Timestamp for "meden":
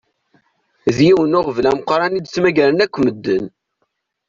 3.03-3.45